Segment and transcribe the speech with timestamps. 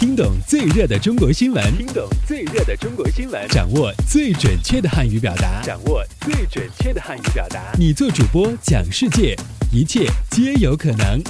[0.00, 7.70] 听懂最热的中国新闻，听懂最热的中国新闻，掌握最准确的汉语表达，掌握最准确的汉语表达。
[7.78, 9.36] 你做主播讲世界，
[9.70, 11.22] 一切皆有可能。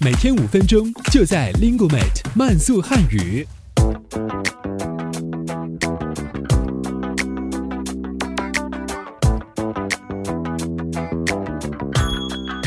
[0.00, 3.46] 每天五分钟，就在 Linguemate 慢速汉语。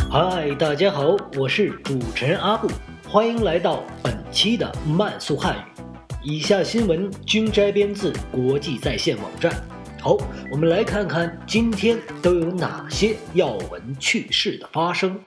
[0.10, 2.72] 嗨，大家好，我是主持人阿布，
[3.06, 5.82] 欢迎来到本期的慢速汉语。
[6.24, 9.52] 以下新闻均摘编自国际在线网站。
[10.00, 10.18] 好，
[10.52, 15.20] 我们来看看今天都有哪些要闻趣事的发生。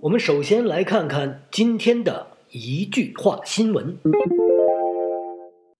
[0.00, 3.98] 我们首先来看看今天的一句话新闻。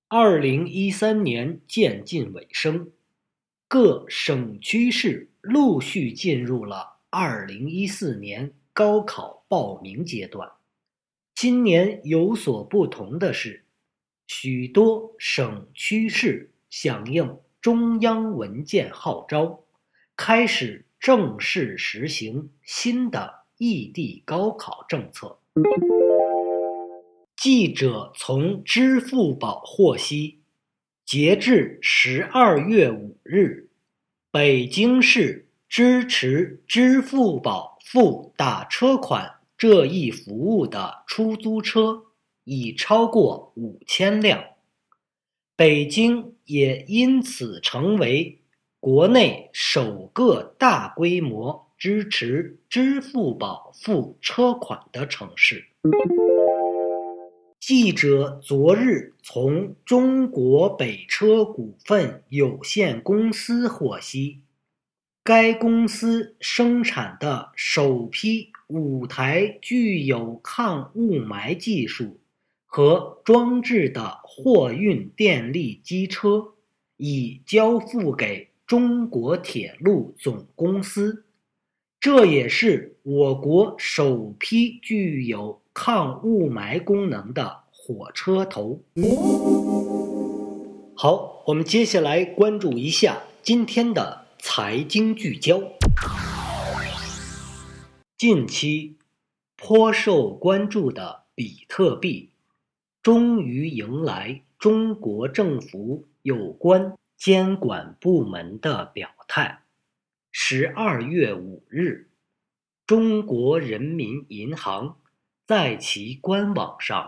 [0.09, 2.89] 二零一三年渐近尾声，
[3.69, 6.99] 各省区市陆续进入了。
[7.11, 10.49] 二零一四年高考报名阶段，
[11.41, 13.65] 今年有所不同的是，
[14.27, 19.61] 许多省区市响应中央文件号召，
[20.17, 25.39] 开始正式实行新的异地高考政策。
[27.37, 30.41] 记者从支付宝获悉，
[31.07, 33.69] 截至十二月五日，
[34.33, 35.45] 北京市。
[35.71, 42.05] 支持支付宝付打车款这一服务的出租车
[42.45, 44.45] 已超过五千辆，
[45.57, 48.39] 北京也因此成为
[48.79, 55.65] 国内首个大规模支持支付宝付车款的城市。
[57.59, 64.39] 记者昨日从中国北车股份有限公司获悉。
[65.29, 72.19] 该公司生产的首批五台具有抗雾霾技术
[72.65, 76.55] 和装置的货运电力机车
[76.97, 81.27] 已交付给中国铁路总公司，
[82.01, 88.81] 这也是我国首批具有抗雾霾功能的火车头。
[90.97, 94.28] 好，我们接下来关注一下今天的。
[94.51, 95.61] 财经聚焦。
[98.17, 98.97] 近期
[99.57, 102.31] 颇受关注的比特币，
[103.03, 109.65] 终于迎来中国政府有关监管部门的表态。
[110.33, 112.09] 十二月五日，
[112.87, 114.97] 中国人民银行
[115.47, 117.07] 在其官网上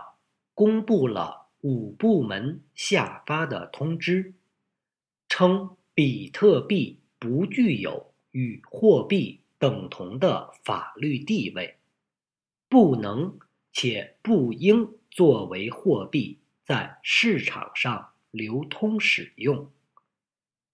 [0.53, 4.35] 公布了五部门下发的通知，
[5.27, 7.00] 称比特币。
[7.21, 11.77] 不具有与货币等同的法律地位，
[12.67, 13.37] 不能
[13.71, 19.71] 且不应作为货币在市场上流通使用。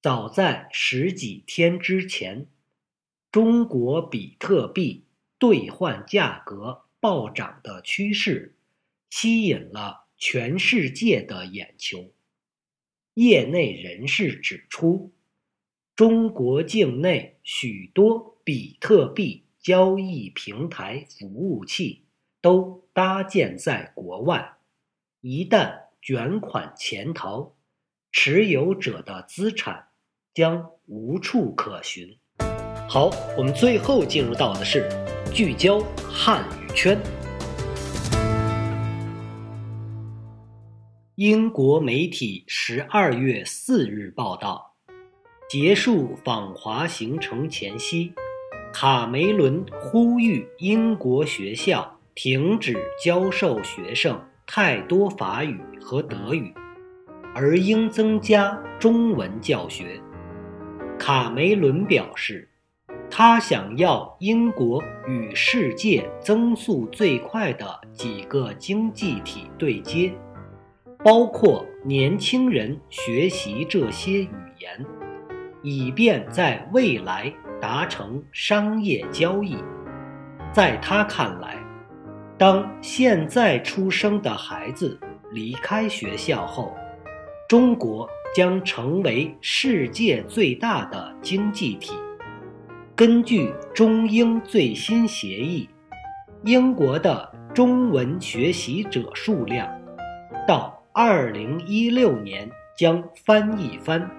[0.01, 2.47] 早在十几天之前，
[3.29, 5.03] 中国比特币
[5.37, 8.55] 兑换价格暴涨的趋势
[9.09, 12.13] 吸引了全世界的眼球。
[13.15, 15.11] 业内人士指出。
[15.97, 22.05] 中国境内许多比特币交易平台服务器
[22.39, 24.57] 都搭建在国外，
[25.21, 27.55] 一旦卷款潜逃，
[28.11, 29.87] 持有者的资产
[30.35, 32.15] 将无处可寻。
[32.87, 34.87] 好，我们最后进入到的是
[35.33, 36.95] 聚焦汉语圈。
[41.15, 44.66] 英国媒体十二月四日报道。
[45.49, 48.11] 结束访华行程前夕，
[48.73, 56.53] 卡梅伦呼吁英国学校停止教授学生太多法语和德语，
[57.33, 60.01] 而应增加中文教学。
[60.99, 62.49] 卡梅伦表示，
[63.09, 70.11] 他想要英国与世界增速最快的几个经济体对接，
[71.05, 74.29] 包括年轻人学习这些语
[74.59, 74.85] 言。
[75.69, 77.29] 以便在未来
[77.59, 79.57] 达成商业交易。
[80.53, 81.57] 在他看来，
[82.37, 84.97] 当现在出生的孩子
[85.33, 86.73] 离开学校后，
[87.49, 91.91] 中国将成为世界最大的经济体。
[92.95, 95.67] 根据中英最新协议，
[96.45, 99.67] 英国的中文学习者数量
[100.47, 104.09] 到2016年将翻一番。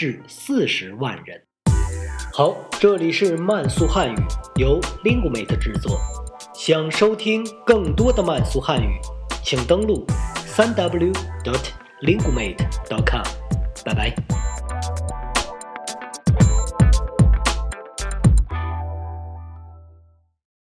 [0.00, 1.38] 至四十万人。
[2.32, 4.16] 好，这里是慢速汉语，
[4.56, 6.00] 由 lingumate 制作。
[6.54, 8.98] 想收听更多的慢速汉语，
[9.44, 10.06] 请登录
[10.36, 11.12] 三 w
[11.44, 11.68] dot
[12.00, 12.56] lingumate
[12.88, 13.22] dot com。
[13.84, 14.39] 拜拜。